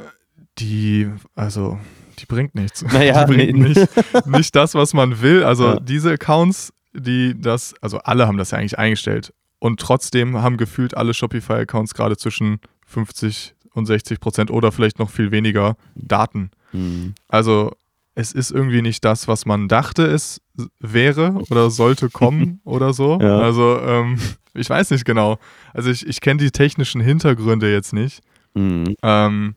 [0.58, 1.78] die, also,
[2.18, 2.82] die bringt nichts.
[2.82, 3.68] Naja, die bringt nee.
[3.68, 5.44] nicht, nicht das, was man will.
[5.44, 5.80] Also Ja.
[5.80, 9.32] diese Accounts, die das, also alle haben das ja eigentlich eingestellt.
[9.58, 15.10] Und trotzdem haben gefühlt alle Shopify-Accounts gerade zwischen 50 und 60 Prozent oder vielleicht noch
[15.10, 16.50] viel weniger Daten.
[16.72, 17.14] Mhm.
[17.28, 17.72] Also
[18.14, 20.40] es ist irgendwie nicht das, was man dachte, es
[20.78, 23.18] wäre oder sollte kommen oder so.
[23.20, 23.40] Ja.
[23.40, 24.18] Also ähm,
[24.54, 25.38] ich weiß nicht genau.
[25.72, 28.20] Also ich, ich kenne die technischen Hintergründe jetzt nicht.
[28.54, 28.94] Mhm.
[29.02, 29.54] Ähm,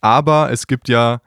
[0.00, 1.20] aber es gibt ja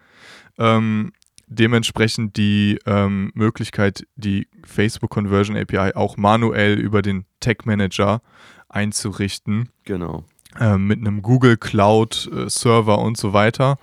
[0.57, 1.11] ähm,
[1.47, 8.21] dementsprechend die ähm, Möglichkeit, die Facebook Conversion API auch manuell über den Tag Manager
[8.69, 10.23] einzurichten Genau.
[10.59, 13.77] ähm, mit einem Google Cloud äh, Server und so weiter.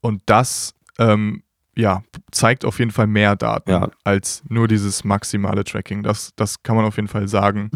[0.00, 1.42] Und das ähm,
[1.76, 3.90] ja, zeigt auf jeden Fall mehr Daten Ja.
[4.04, 6.02] als nur dieses maximale Tracking.
[6.02, 7.70] Das, das kann man auf jeden Fall sagen.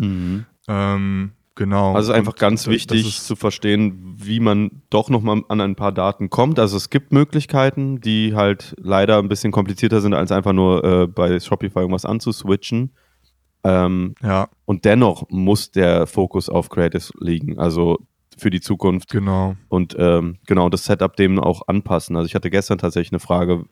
[0.68, 1.32] Mhm.
[1.58, 1.92] Genau.
[1.96, 5.90] Also einfach Und ganz das- wichtig zu verstehen, wie man doch nochmal an ein paar
[5.90, 6.60] Daten kommt.
[6.60, 11.06] Also es gibt Möglichkeiten, die halt leider ein bisschen komplizierter sind, als einfach nur äh,
[11.08, 12.92] bei Shopify irgendwas anzuswitchen.
[13.64, 17.98] Ähm, ja, und dennoch muss der Fokus auf Creatives liegen, also
[18.36, 19.56] für die Zukunft genau.
[19.68, 22.14] und ähm, genau das Setup dem auch anpassen.
[22.14, 23.64] Also ich hatte gestern tatsächlich eine Frage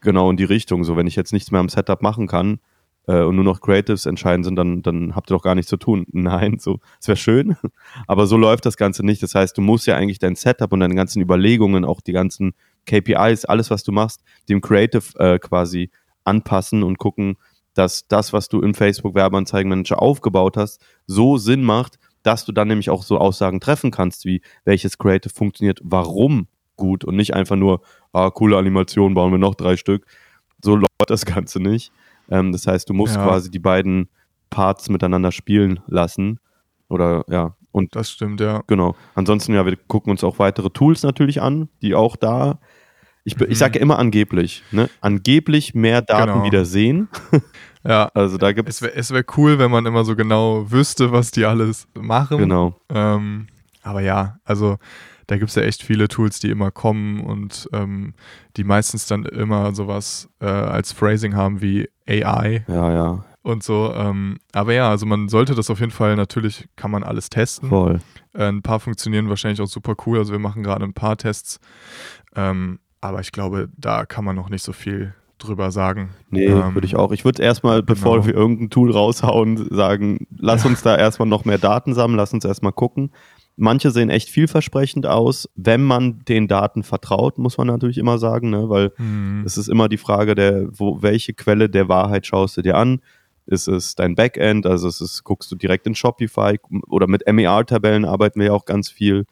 [0.00, 0.84] genau in die Richtung.
[0.84, 2.60] So, wenn ich jetzt nichts mehr am Setup machen kann
[3.10, 5.76] äh, und nur noch Creatives entscheiden sind, dann, dann habt ihr doch gar nichts zu
[5.76, 6.06] tun.
[6.12, 7.56] Nein, so, es wäre schön,
[8.06, 9.22] aber so läuft das Ganze nicht.
[9.22, 12.54] Das heißt, du musst ja eigentlich dein Setup und deine ganzen Überlegungen, auch die ganzen
[12.86, 15.90] KPIs, alles, was du machst, dem Creative äh, quasi
[16.24, 17.36] anpassen und gucken,
[17.74, 22.68] dass das, was du im Facebook Werbeanzeigenmanager aufgebaut hast, so Sinn macht, dass du dann
[22.68, 26.46] nämlich auch so Aussagen treffen kannst, wie welches Creative funktioniert, warum
[26.76, 30.06] gut und nicht einfach nur, ah, coole Animation, bauen wir noch drei Stück.
[30.62, 31.92] So läuft das Ganze nicht.
[32.30, 33.24] Ähm, das heißt, du musst Ja.
[33.24, 34.08] quasi die beiden
[34.50, 36.38] Parts miteinander spielen lassen.
[36.88, 38.62] Oder ja, und Das stimmt, ja.
[38.66, 38.96] Genau.
[39.14, 42.58] Ansonsten, ja, wir gucken uns auch weitere Tools natürlich an, die auch da.
[43.22, 43.54] Ich, be- ich Mhm.
[43.54, 44.88] sage ja immer angeblich, ne?
[45.00, 46.44] Angeblich mehr Daten Genau.
[46.44, 47.08] wieder sehen.
[47.82, 48.82] Ja, Also da gibt es es.
[48.82, 52.36] wäre es wär cool, wenn man immer so genau wüsste, was die alles machen.
[52.38, 52.78] Genau.
[52.90, 53.46] Ähm,
[53.82, 54.76] aber ja, also
[55.28, 58.12] da gibt es ja echt viele Tools, die immer kommen und ähm,
[58.58, 63.24] die meistens dann immer sowas äh, als Phrasing haben wie AI Ja, ja.
[63.42, 63.92] und so.
[63.94, 67.68] Ähm, aber ja, also man sollte das auf jeden Fall, natürlich kann man alles testen.
[67.68, 68.00] Voll.
[68.34, 70.18] Äh, ein paar funktionieren wahrscheinlich auch super cool.
[70.18, 71.58] Also wir machen gerade ein paar Tests.
[72.36, 76.10] Ähm, aber ich glaube, da kann man noch nicht so viel drüber sagen.
[76.28, 77.12] Nee, Ähm, würde ich auch.
[77.12, 78.26] Ich würde erstmal, bevor genau.
[78.26, 82.44] wir irgendein Tool raushauen, sagen, lass uns da erstmal noch mehr Daten sammeln, lass uns
[82.44, 83.10] erstmal gucken.
[83.60, 88.50] Manche sehen echt vielversprechend aus, wenn man den Daten vertraut, muss man natürlich immer sagen,
[88.50, 88.68] ne?
[88.70, 92.62] weil Hm, es ist immer die Frage, der, wo, welche Quelle der Wahrheit schaust du
[92.62, 93.00] dir an?
[93.46, 94.64] Ist es dein Backend?
[94.66, 98.64] Also es ist, guckst du direkt in Shopify oder mit MER-Tabellen arbeiten wir ja auch
[98.64, 99.26] ganz viel.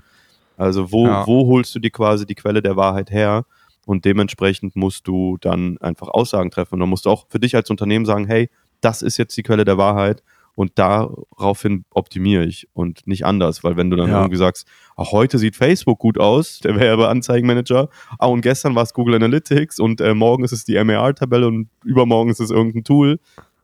[0.57, 1.27] Also wo, Ja.
[1.27, 3.45] wo holst du dir quasi die Quelle der Wahrheit her?
[3.87, 6.75] Und dementsprechend musst du dann einfach Aussagen treffen.
[6.75, 8.51] Und dann musst du auch für dich als Unternehmen sagen, hey,
[8.83, 10.23] das ist jetzt die Quelle der Wahrheit
[10.59, 13.63] und daraufhin optimiere ich und nicht anders.
[13.63, 14.19] Weil wenn du dann Ja.
[14.23, 14.67] irgendwie sagst,
[14.97, 19.79] ach, heute sieht Facebook gut aus, der Werbeanzeigenmanager, ah, und gestern war es Google Analytics
[19.79, 23.21] und äh, morgen ist es die MER-Tabelle und übermorgen ist es irgendein Tool,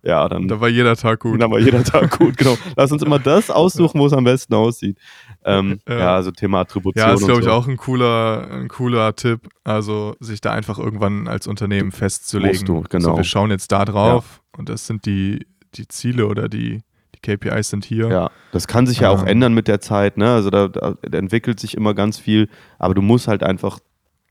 [0.06, 1.40] Ja, dann, Da war jeder Tag gut.
[1.40, 2.56] dann war jeder Tag gut, genau.
[2.76, 4.98] Lass uns immer das aussuchen, wo es am besten aussieht.
[5.44, 5.98] Ähm, Ja.
[5.98, 6.14] ja.
[6.16, 7.04] also Thema Attribution.
[7.08, 7.50] Ja, ist, glaube ich, so.
[7.52, 9.48] auch ein cooler, ein cooler Tipp.
[9.64, 12.52] Also, sich da einfach irgendwann als Unternehmen festzulegen.
[12.54, 13.16] Musst du, Also, genau.
[13.16, 16.82] wir schauen jetzt da drauf und das sind die, die Ziele oder die,
[17.14, 18.08] die KPIs sind hier.
[18.08, 19.28] Ja, das kann sich ja auch Ähm.
[19.28, 20.32] ändern mit der Zeit, ne?
[20.32, 23.78] Also da, da, entwickelt sich immer ganz viel, aber du musst halt einfach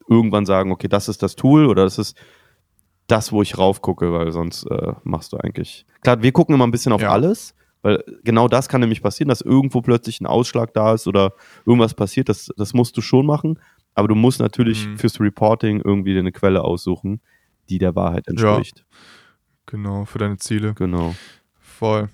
[0.10, 2.18] irgendwann sagen, okay, das ist das Tool oder das ist
[3.08, 5.86] das, wo ich raufgucke, weil sonst äh, machst du eigentlich.
[6.02, 7.12] Klar, wir gucken immer ein bisschen auf Ja.
[7.12, 11.34] alles, weil genau das kann nämlich passieren, dass irgendwo plötzlich ein Ausschlag da ist oder
[11.66, 12.30] irgendwas passiert.
[12.30, 13.60] Das, das musst du schon machen,
[13.94, 14.98] aber du musst natürlich Mhm.
[14.98, 17.20] fürs Reporting irgendwie eine Quelle aussuchen,
[17.70, 18.86] die der Wahrheit entspricht.
[19.66, 20.74] Genau, für deine Ziele.
[20.74, 21.16] Genau.
[21.60, 22.10] Voll.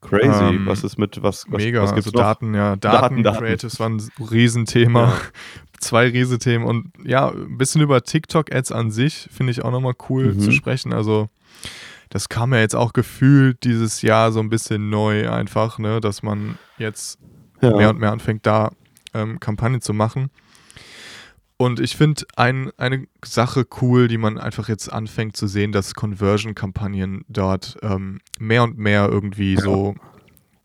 [0.00, 0.28] Crazy.
[0.44, 1.46] Ähm, was ist mit was?
[1.48, 1.82] was Mega.
[1.82, 2.24] Was gibt's also noch?
[2.24, 3.38] Daten, ja, Daten, Daten, Daten.
[3.38, 5.08] Creatives waren ein Riesenthema.
[5.08, 5.20] Ja.
[5.80, 10.32] Zwei Riesenthemen und ja, ein bisschen über TikTok-Ads an sich finde ich auch nochmal cool
[10.34, 10.40] Mhm.
[10.40, 10.92] zu sprechen.
[10.94, 11.28] Also,
[12.08, 16.22] das kam ja jetzt auch gefühlt dieses Jahr so ein bisschen neu einfach, ne, dass
[16.22, 17.18] man jetzt
[17.60, 17.76] Ja.
[17.76, 18.70] mehr und mehr anfängt, da
[19.12, 20.30] ähm, Kampagnen zu machen.
[21.58, 25.94] Und ich finde ein, eine Sache cool, die man einfach jetzt anfängt zu sehen, dass
[25.94, 29.94] Conversion-Kampagnen dort ähm, mehr und mehr irgendwie so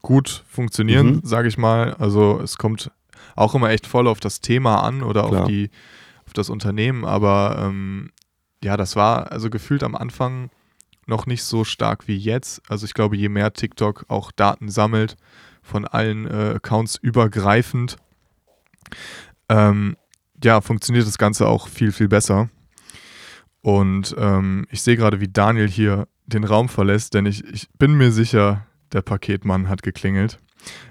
[0.02, 1.22] gut funktionieren, Mhm.
[1.24, 1.94] sage ich mal.
[1.94, 2.92] Also es kommt
[3.36, 5.42] auch immer echt voll auf das Thema an oder Klar.
[5.44, 5.70] auf die
[6.26, 8.12] auf das Unternehmen, aber ähm,
[8.64, 10.50] ja, das war also gefühlt am Anfang
[11.08, 12.62] noch nicht so stark wie jetzt.
[12.70, 15.18] Also ich glaube, je mehr TikTok auch Daten sammelt
[15.62, 17.98] von allen äh, Accounts übergreifend,
[19.50, 19.98] ähm,
[20.44, 22.50] ja, funktioniert das Ganze auch viel, viel besser.
[23.62, 27.94] Und ähm, ich sehe gerade, wie Daniel hier den Raum verlässt, denn ich, ich bin
[27.94, 30.40] mir sicher, der Paketmann hat geklingelt.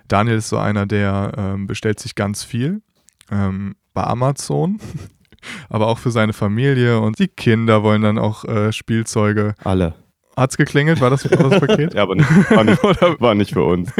[0.08, 2.82] Daniel ist so einer, der ähm, bestellt sich ganz viel
[3.30, 4.78] ähm, bei Amazon,
[5.68, 9.54] aber auch für seine Familie und die Kinder wollen dann auch äh, Spielzeuge.
[9.64, 9.94] Alle.
[10.36, 11.00] Hat's geklingelt?
[11.00, 11.94] War das, war das Paket?
[11.94, 12.82] Ja, aber nicht, war, nicht,
[13.20, 13.90] war nicht für uns.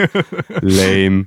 [0.60, 1.26] Lame.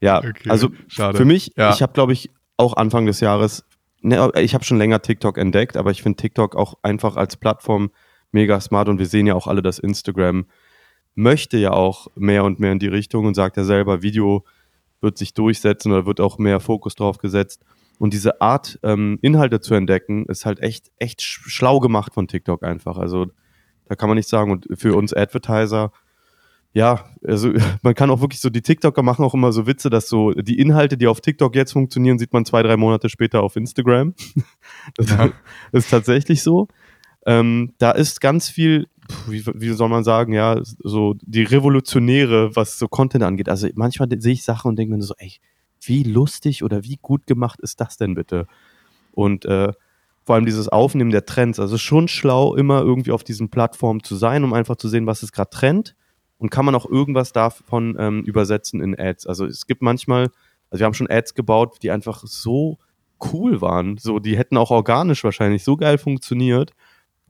[0.00, 1.16] Ja, Okay, also schade.
[1.18, 1.72] für mich, Ja.
[1.72, 3.64] ich habe, glaube ich, auch Anfang des Jahres,
[4.00, 7.90] ne, ich habe schon länger TikTok entdeckt, aber ich finde TikTok auch einfach als Plattform
[8.30, 10.46] mega smart und wir sehen ja auch alle, dass Instagram
[11.14, 14.44] möchte ja auch mehr und mehr in die Richtung und sagt ja selber, Video
[15.00, 17.64] wird sich durchsetzen oder wird auch mehr Fokus drauf gesetzt.
[17.98, 22.28] Und diese Art, ähm, Inhalte zu entdecken, ist halt echt, echt sch- schlau gemacht von
[22.28, 22.96] TikTok einfach.
[22.96, 23.26] Also
[23.86, 24.50] da kann man nicht sagen.
[24.50, 25.92] Und für uns Advertiser,
[26.74, 30.08] ja, also man kann auch wirklich so, die TikToker machen auch immer so Witze, dass
[30.08, 33.56] so die Inhalte, die auf TikTok jetzt funktionieren, sieht man zwei, drei Monate später auf
[33.56, 34.14] Instagram.
[34.96, 35.30] Das Ja.
[35.72, 36.66] ist tatsächlich so.
[37.24, 38.88] Ähm, da ist ganz viel,
[39.28, 43.48] wie, wie soll man sagen, ja, so die Revolutionäre, was so Content angeht.
[43.48, 45.34] Also manchmal sehe ich Sachen und denke mir so, ey,
[45.82, 48.46] wie lustig oder wie gut gemacht ist das denn bitte?
[49.12, 49.72] Und äh,
[50.24, 51.60] vor allem dieses Aufnehmen der Trends.
[51.60, 55.22] Also schon schlau, immer irgendwie auf diesen Plattformen zu sein, um einfach zu sehen, was
[55.22, 55.94] ist gerade Trend
[56.42, 59.26] und kann man auch irgendwas davon ähm, übersetzen in Ads.
[59.26, 60.30] Also es gibt manchmal,
[60.70, 62.78] also wir haben schon Ads gebaut, die einfach so
[63.32, 63.96] cool waren.
[63.98, 66.72] So, die hätten auch organisch wahrscheinlich so geil funktioniert.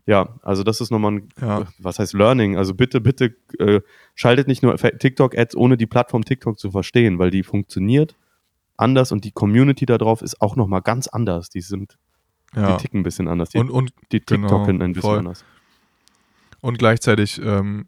[0.07, 1.67] Ja, also das ist nochmal ein, Ja.
[1.79, 2.57] was heißt Learning?
[2.57, 3.81] Also bitte, bitte äh,
[4.15, 8.17] schaltet nicht nur TikTok-Ads, ohne die Plattform TikTok zu verstehen, weil die funktioniert
[8.79, 11.51] anders und die Community da drauf ist auch nochmal ganz anders.
[11.51, 11.99] Die sind,
[12.57, 12.73] Ja.
[12.77, 13.51] die ticken ein bisschen anders.
[13.51, 15.19] Die, Und, und, die genau, TikToken ein bisschen voll.
[15.19, 15.45] anders.
[16.63, 17.87] und gleichzeitig ähm,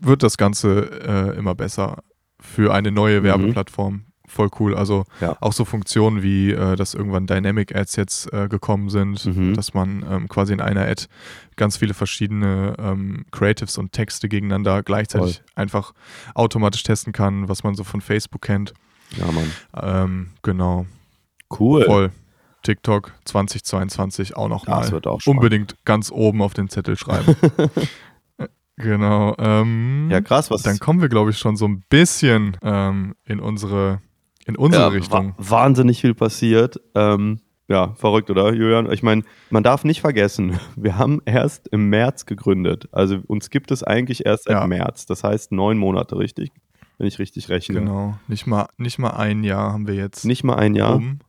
[0.00, 2.02] wird das Ganze äh, immer besser
[2.40, 3.24] für eine neue Mhm.
[3.24, 4.04] Werbeplattform.
[4.26, 4.76] Voll cool.
[4.76, 5.36] Also Ja.
[5.40, 9.54] auch so Funktionen wie, äh, dass irgendwann Dynamic Ads jetzt äh, gekommen sind, Mhm.
[9.54, 11.06] dass man ähm, quasi in einer Ad
[11.56, 15.92] ganz viele verschiedene ähm, Creatives und Texte gegeneinander gleichzeitig einfach
[16.34, 18.72] automatisch testen kann, was man so von Facebook kennt.
[19.18, 19.50] Ja, Mann.
[19.82, 20.86] Ähm, genau.
[21.58, 21.84] Cool.
[21.84, 22.10] Voll.
[22.62, 24.90] TikTok 2022 auch Das nochmal.
[24.92, 25.38] wird auch spannend.
[25.38, 27.34] Unbedingt ganz oben auf den Zettel schreiben.
[28.82, 29.34] genau.
[29.38, 33.40] Ähm, Ja, krass, was dann kommen wir, glaube ich, schon so ein bisschen ähm, in
[33.40, 34.00] unsere,
[34.46, 35.34] in unsere ja, Richtung.
[35.38, 36.80] wa wahnsinnig viel passiert.
[36.94, 38.90] Ähm, ja, verrückt, oder, Julian?
[38.90, 42.88] Ich meine, man darf nicht vergessen, wir haben erst im März gegründet.
[42.92, 44.66] Also uns gibt es eigentlich erst seit Ja.
[44.66, 45.06] März.
[45.06, 46.50] Das heißt neun Monate, richtig?
[46.98, 47.78] Wenn ich richtig rechne.
[47.80, 48.18] Genau.
[48.28, 50.96] Nicht mal, nicht mal ein Jahr haben wir jetzt Nicht mal ein Jahr.
[50.96, 51.20] um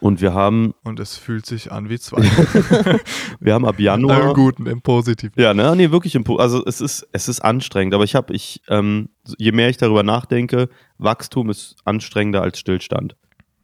[0.00, 2.22] Und wir haben, und es fühlt sich an wie zwei.
[3.40, 4.34] wir haben ab Im Januar.
[4.34, 5.40] Guten, im Positiven.
[5.40, 8.32] Ja, ne, nee, wirklich im Po- Also es ist, es ist anstrengend, aber ich habe,
[8.34, 10.68] ich, ähm, je mehr ich darüber nachdenke,
[10.98, 13.16] Wachstum ist anstrengender als Stillstand.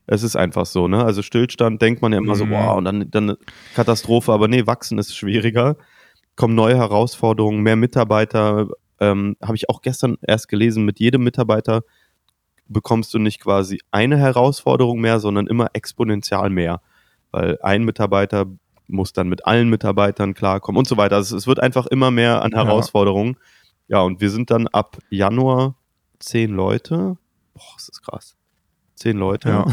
[0.07, 1.05] Es ist einfach so, ne?
[1.05, 2.51] Also Stillstand denkt man ja immer so, Mhm.
[2.51, 3.37] wow, und dann, dann
[3.75, 5.77] Katastrophe, aber nee, wachsen ist schwieriger.
[6.37, 8.69] Kommen neue Herausforderungen, mehr Mitarbeiter.
[8.99, 11.83] Ähm, habe ich auch gestern erst gelesen, mit jedem Mitarbeiter
[12.71, 16.81] bekommst du nicht quasi eine Herausforderung mehr, sondern immer exponentiell mehr.
[17.33, 18.47] Weil ein Mitarbeiter
[18.87, 21.17] muss dann mit allen Mitarbeitern klarkommen und so weiter.
[21.17, 22.65] Also es wird einfach immer mehr an Ja.
[22.65, 23.37] Herausforderungen.
[23.89, 25.75] Ja, und wir sind dann ab Januar
[26.19, 27.17] zehn Leute.
[27.55, 28.37] Boah, das ist krass.
[28.95, 29.49] Zehn Leute.
[29.49, 29.67] Ja.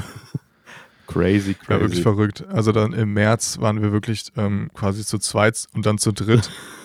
[1.08, 1.72] crazy, crazy.
[1.74, 2.46] Ja, wirklich verrückt.
[2.48, 6.50] Also dann im März waren wir wirklich ähm, quasi zu zweit und dann zu dritt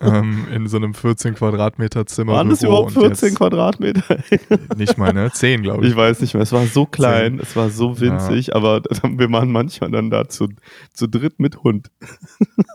[0.00, 2.34] ähm, in so einem 14 Quadratmeter Zimmer.
[2.34, 4.18] Waren das überhaupt 14 Quadratmeter?
[4.76, 5.30] nicht mal, ne?
[5.32, 5.90] 10, glaube ich.
[5.90, 6.42] Ich weiß nicht mehr.
[6.42, 7.40] Es war so klein, 10.
[7.40, 8.54] es war so winzig, ja.
[8.54, 10.48] aber wir waren manchmal dann da zu,
[10.92, 11.90] zu dritt mit Hund.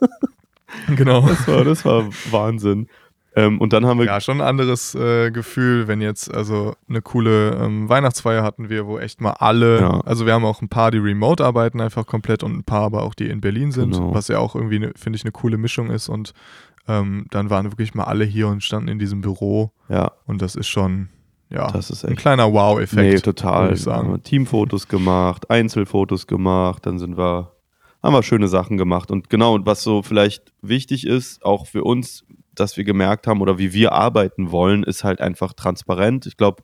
[0.95, 1.27] genau.
[1.27, 2.87] Das war, das war Wahnsinn.
[3.35, 4.05] Ähm, und dann haben wir.
[4.05, 8.87] Ja, schon ein anderes äh, Gefühl, wenn jetzt, also eine coole ähm, Weihnachtsfeier hatten wir,
[8.87, 9.99] wo echt mal alle, ja.
[10.05, 13.03] also wir haben auch ein paar, die remote arbeiten einfach komplett und ein paar aber
[13.03, 14.13] auch, die in Berlin sind, genau.
[14.13, 16.33] was ja auch irgendwie, ne, finde ich, eine coole Mischung ist und
[16.87, 19.71] ähm, dann waren wirklich mal alle hier und standen in diesem Büro.
[19.89, 20.11] Ja.
[20.25, 21.09] Und das ist schon,
[21.49, 23.13] ja, das ist ein kleiner Wow-Effekt.
[23.13, 23.73] Nee, total.
[23.73, 24.21] Ich sagen.
[24.23, 27.51] Teamfotos gemacht, Einzelfotos gemacht, dann sind wir,
[28.03, 29.11] haben wir schöne Sachen gemacht.
[29.11, 33.41] Und genau, und was so vielleicht wichtig ist, auch für uns, dass wir gemerkt haben
[33.41, 36.25] oder wie wir arbeiten wollen, ist halt einfach transparent.
[36.25, 36.63] Ich glaube,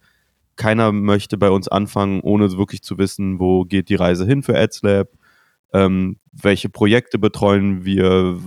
[0.55, 4.57] keiner möchte bei uns anfangen, ohne wirklich zu wissen, wo geht die Reise hin für
[4.57, 5.09] AdsLab,
[5.73, 8.37] ähm, welche Projekte betreuen wir.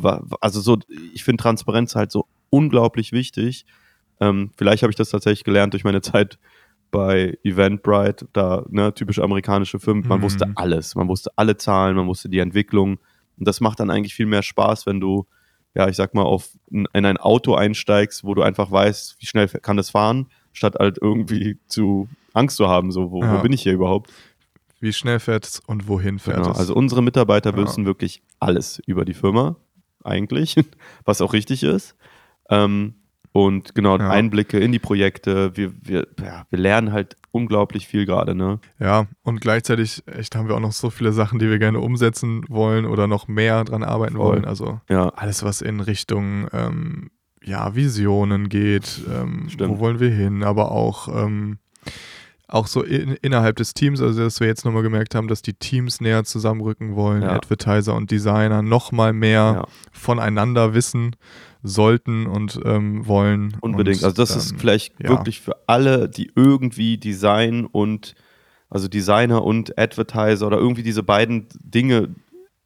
[0.41, 0.79] Also so,
[1.13, 3.67] ich finde Transparenz halt so unglaublich wichtig.
[4.21, 6.39] Ähm, vielleicht habe ich das tatsächlich gelernt durch meine Zeit
[6.91, 10.07] bei Eventbrite, da ne, typisch amerikanische Firmen.
[10.07, 10.25] Man mhm.
[10.25, 12.99] wusste alles, man wusste alle Zahlen, man wusste die Entwicklung.
[13.37, 15.27] Und das macht dann eigentlich viel mehr Spaß, wenn du
[15.75, 19.49] ja, ich sag mal, auf in ein Auto einsteigst, wo du einfach weißt, wie schnell
[19.49, 23.37] kann das fahren, statt halt irgendwie zu Angst zu haben, so, wo, ja.
[23.37, 24.13] wo bin ich hier überhaupt?
[24.85, 26.51] Wie schnell fährt es und wohin fährt genau.
[26.51, 26.59] es?
[26.59, 27.57] Also unsere Mitarbeiter ja.
[27.57, 29.57] wissen wirklich alles über die Firma,
[30.05, 30.57] eigentlich,
[31.07, 31.97] was auch richtig ist.
[32.51, 32.97] Ähm,
[33.33, 34.11] und genau, ja.
[34.11, 35.57] Einblicke in die Projekte.
[35.57, 38.61] Wir, wir, ja, wir lernen halt unglaublich viel gerade, ne?
[38.79, 42.45] Ja, und gleichzeitig echt haben wir auch noch so viele Sachen, die wir gerne umsetzen
[42.51, 44.27] wollen oder noch mehr dran arbeiten Voll.
[44.27, 44.45] wollen.
[44.45, 45.09] Also ja.
[45.09, 47.11] alles, was in Richtung ähm,
[47.43, 51.59] ja, Visionen geht, ähm, wo wollen wir hin, aber auch ähm,
[52.49, 55.55] auch so in, innerhalb des Teams, also dass wir jetzt nochmal gemerkt haben, dass die
[55.55, 57.31] Teams näher zusammenrücken wollen, ja.
[57.31, 59.69] Advertiser und Designer nochmal mehr ja.
[59.93, 61.17] voneinander wissen
[61.63, 63.57] sollten und ähm, wollen.
[63.61, 63.99] Unbedingt.
[63.99, 65.09] Und, also das ähm, ist vielleicht ja.
[65.09, 68.15] wirklich für alle, die irgendwie Design und
[68.69, 72.15] also Designer und Advertiser oder irgendwie diese beiden Dinge,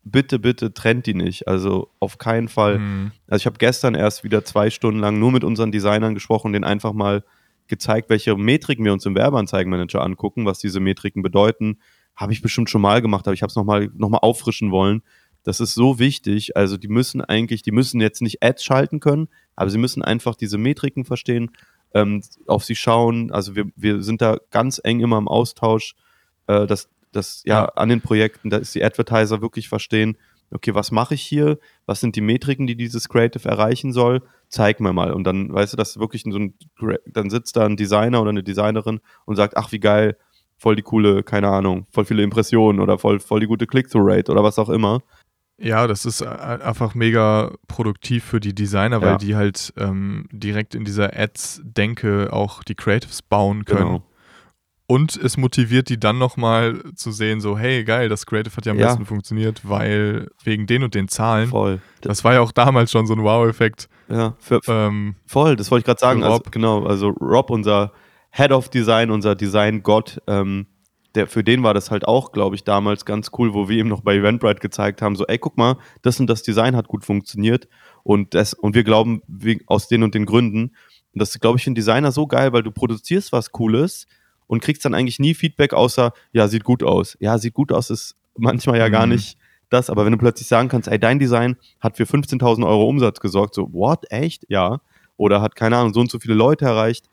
[0.04, 1.46] bitte, bitte trennt die nicht.
[1.46, 2.78] Also auf keinen Fall.
[2.78, 3.12] Mhm.
[3.28, 6.64] Also ich habe gestern erst wieder zwei Stunden lang nur mit unseren Designern gesprochen, denen
[6.64, 7.22] einfach mal
[7.68, 11.78] gezeigt, welche Metriken wir uns im Werbeanzeigenmanager angucken, was diese Metriken bedeuten.
[12.16, 15.02] Habe ich bestimmt schon mal gemacht, aber ich habe es nochmal noch mal auffrischen wollen.
[15.44, 16.56] Das ist so wichtig.
[16.56, 20.34] Also die müssen eigentlich, die müssen jetzt nicht Ads schalten können, aber sie müssen einfach
[20.34, 21.50] diese Metriken verstehen,
[21.94, 23.30] ähm, auf sie schauen.
[23.30, 25.94] Also wir, wir sind da ganz eng immer im Austausch,
[26.48, 30.16] äh, dass, dass ja, ja an den Projekten, dass die Advertiser wirklich verstehen,
[30.50, 31.58] okay, was mache ich hier?
[31.86, 34.22] Was sind die Metriken, die dieses Creative erreichen soll?
[34.48, 35.12] Zeig mir mal.
[35.12, 36.54] Und dann, weißt du, dass wirklich so ein,
[37.06, 40.16] dann sitzt da ein Designer oder eine Designerin und sagt, ach, wie geil,
[40.56, 44.42] voll die coole, keine Ahnung, voll viele Impressionen oder voll, voll die gute Click-Through-Rate oder
[44.42, 45.02] was auch immer.
[45.60, 49.18] Ja, das ist äh, einfach mega produktiv für die Designer, weil ja.
[49.18, 53.86] die halt ähm, direkt in dieser Ads-Denke auch die Creatives bauen können.
[53.86, 54.02] Genau.
[54.90, 58.72] Und es motiviert die dann nochmal zu sehen, so, hey, geil, das Creative hat ja
[58.72, 58.86] am ja.
[58.86, 61.50] besten funktioniert, weil wegen den und den Zahlen.
[61.50, 61.82] Voll.
[62.00, 63.90] Das war ja auch damals schon so ein Wow-Effekt.
[64.08, 66.24] Ja, für, ähm, voll, das wollte ich gerade sagen.
[66.24, 67.92] Also, genau, also Rob, unser
[68.30, 70.68] Head of Design, unser Design-Gott, ähm,
[71.14, 73.88] der, für den war das halt auch, glaube ich, damals ganz cool, wo wir ihm
[73.88, 77.04] noch bei Eventbrite gezeigt haben, so, ey, guck mal, das und das Design hat gut
[77.04, 77.68] funktioniert
[78.04, 80.74] und, das, und wir glauben wie, aus den und den Gründen.
[81.12, 84.06] Und das, glaube ich, für einen Designer so geil, weil du produzierst was Cooles
[84.48, 87.16] und kriegst dann eigentlich nie Feedback außer, ja, sieht gut aus.
[87.20, 88.92] Ja, sieht gut aus ist manchmal ja mhm.
[88.92, 89.38] gar nicht
[89.70, 93.20] das, aber wenn du plötzlich sagen kannst, ey, dein Design hat für 15.000 Euro Umsatz
[93.20, 94.44] gesorgt, so, what, echt?
[94.48, 94.80] Ja.
[95.16, 97.06] Oder hat, keine Ahnung, so und so viele Leute erreicht.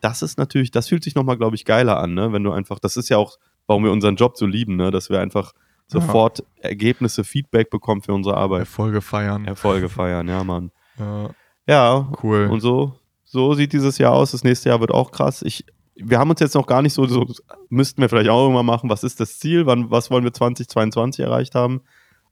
[0.00, 2.32] Das ist natürlich, das fühlt sich nochmal, glaube ich, geiler an, ne?
[2.32, 4.90] Wenn du einfach, das ist ja auch, warum wir unseren Job so lieben, ne?
[4.90, 5.52] Dass wir einfach
[5.86, 6.70] sofort ja.
[6.70, 8.60] Ergebnisse, Feedback bekommen für unsere Arbeit.
[8.60, 9.44] Erfolge feiern.
[9.46, 10.70] Erfolge feiern, ja, Mann.
[10.98, 11.30] Ja.
[11.66, 12.48] ja, cool.
[12.50, 14.32] Und so, so sieht dieses Jahr aus.
[14.32, 15.42] Das nächste Jahr wird auch krass.
[15.42, 17.26] Ich, wir haben uns jetzt noch gar nicht so, so
[17.68, 21.24] müssten wir vielleicht auch irgendwann machen, was ist das Ziel, wann, was wollen wir 2022
[21.24, 21.82] erreicht haben.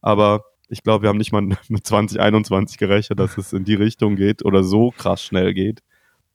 [0.01, 4.17] Aber ich glaube, wir haben nicht mal mit 2021 gerechnet, dass es in die Richtung
[4.17, 5.83] geht oder so krass schnell geht.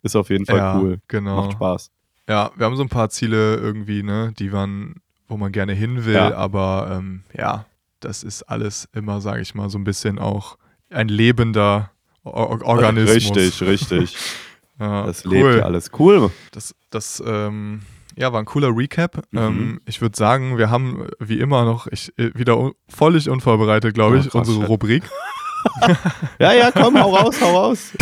[0.04, 1.00] Ist auf jeden Fall ja, cool.
[1.08, 1.38] Genau.
[1.38, 1.92] Macht Spaß.
[2.28, 6.06] Ja, wir haben so ein paar Ziele irgendwie, ne, die waren, wo man gerne hin
[6.06, 6.36] will, ja.
[6.36, 7.66] aber ähm, ja,
[8.00, 10.58] das ist alles immer, sage ich mal, so ein bisschen auch
[10.90, 11.92] ein lebender
[12.24, 13.36] Or Organismus.
[13.36, 14.18] Richtig, richtig.
[14.80, 15.32] Ja, das cool.
[15.34, 15.92] lebt ja alles.
[15.98, 16.32] Cool.
[16.52, 17.82] Das, das ähm,
[18.16, 19.24] ja, war ein cooler Recap.
[19.32, 19.40] Mhm.
[19.40, 24.18] Ähm, ich würde sagen, wir haben wie immer noch, ich, äh, wieder völlig unvorbereitet, glaube
[24.18, 25.04] ich, oh, krass, unsere Rubrik.
[26.40, 27.94] ja, ja, komm, hau raus, hau raus.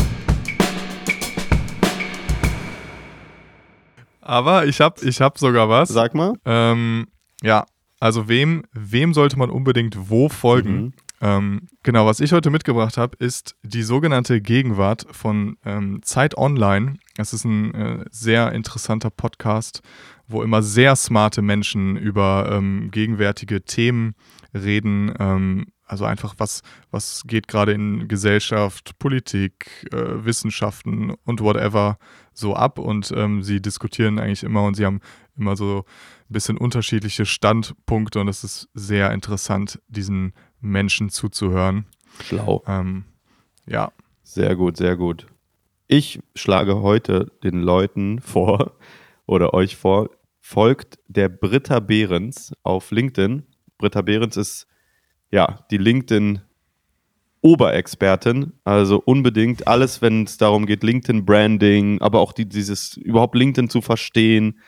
[4.21, 5.89] Aber ich habe ich hab sogar was.
[5.89, 6.33] Sag mal.
[6.45, 7.07] Ähm,
[7.41, 7.65] ja,
[7.99, 10.75] also wem, wem sollte man unbedingt wo folgen?
[10.75, 10.93] Mhm.
[11.23, 16.95] Ähm, genau, was ich heute mitgebracht habe, ist die sogenannte Gegenwart von ähm, Zeit Online.
[17.17, 19.81] Es ist ein äh, sehr interessanter Podcast,
[20.27, 24.15] wo immer sehr smarte Menschen über ähm, gegenwärtige Themen
[24.53, 25.13] reden.
[25.17, 31.99] Ähm, also einfach, was, was geht gerade in Gesellschaft, Politik, äh, Wissenschaften und whatever
[32.33, 32.79] so ab.
[32.79, 34.99] Und ähm, sie diskutieren eigentlich immer und sie haben
[35.38, 35.86] immer so
[36.29, 40.33] ein bisschen unterschiedliche Standpunkte und es ist sehr interessant, diesen
[40.63, 41.86] Menschen zuzuhören.
[42.23, 42.63] Schlau.
[42.67, 43.06] Ähm,
[43.67, 43.91] ja,
[44.23, 45.28] Sehr gut, sehr gut.
[45.88, 48.73] Ich schlage heute den Leuten vor
[49.26, 53.43] oder euch vor, folgt der Britta Behrens auf LinkedIn.
[53.78, 54.67] Britta Behrens ist
[55.32, 56.41] ja die LinkedIn
[57.41, 63.36] Oberexpertin, also unbedingt alles, wenn es darum geht, LinkedIn Branding, aber auch die, dieses überhaupt
[63.36, 64.60] LinkedIn zu verstehen,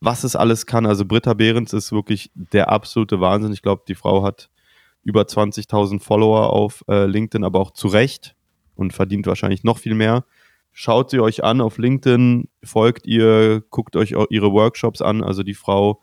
[0.00, 0.84] was es alles kann.
[0.84, 3.52] Also Britta Behrens ist wirklich der absolute Wahnsinn.
[3.52, 4.50] Ich glaube, die Frau hat
[5.04, 8.34] über 20.000 Follower auf äh, LinkedIn, aber auch zu Recht
[8.74, 10.24] und verdient wahrscheinlich noch viel mehr.
[10.72, 15.24] Schaut sie euch an auf LinkedIn, folgt ihr, guckt euch ihre Workshops an.
[15.24, 16.02] Also die Frau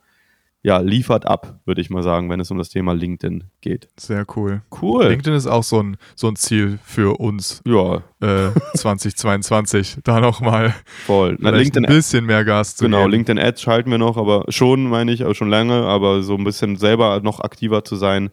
[0.64, 3.88] ja, liefert ab, würde ich mal sagen, wenn es um das Thema LinkedIn geht.
[4.00, 4.64] sehr cool.
[4.82, 5.06] Cool.
[5.10, 9.98] LinkedIn ist auch so ein, so ein Ziel für uns Ja, äh, 2022.
[10.04, 10.74] Da nochmal
[11.06, 11.38] voll.
[11.40, 13.12] Na, LinkedIn ein bisschen mehr Gas zu Genau, geben.
[13.12, 16.44] LinkedIn Ads schalten wir noch, aber schon, meine ich, aber schon lange, aber so ein
[16.44, 18.32] bisschen selber noch aktiver zu sein,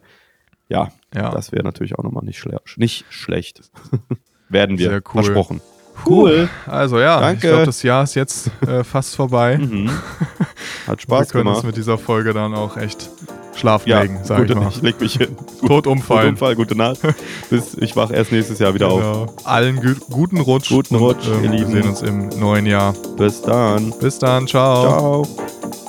[0.73, 1.29] ja, Ja.
[1.31, 3.61] das wäre natürlich auch nochmal nicht, schle nicht schlecht.
[4.49, 4.89] Werden wir.
[4.89, 5.23] Sehr cool.
[5.23, 5.61] Versprochen.
[6.07, 6.49] Cool.
[6.65, 7.35] Also ja, Danke.
[7.35, 9.57] ich glaube, das Jahr ist jetzt äh, fast vorbei.
[9.59, 9.89] Mhm.
[10.87, 11.65] Hat wir Spaß können uns gemacht.
[11.67, 13.09] mit dieser Folge dann auch echt
[13.55, 14.69] schlafen Ja, legen, sag ich gute, mal.
[14.69, 15.37] ich leg mich hin.
[15.65, 16.29] Tot umfallen.
[16.29, 16.99] Unfall, gute Nacht.
[17.51, 18.99] Bis, ich wach erst nächstes Jahr wieder auf.
[19.01, 19.35] Genau.
[19.43, 20.69] Allen gü guten Rutsch.
[20.69, 21.71] Guten und, Rutsch, ihr ähm, Wir Lieben.
[21.71, 22.93] sehen uns im neuen Jahr.
[23.15, 23.93] Bis dann.
[23.99, 25.23] Bis dann, ciao.
[25.25, 25.82] Ciao.